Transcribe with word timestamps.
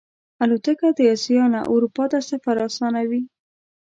الوتکه 0.43 0.87
د 0.97 0.99
آسیا 1.13 1.43
نه 1.53 1.61
اروپا 1.73 2.05
ته 2.11 2.19
سفر 2.29 2.55
آسانوي. 2.67 3.21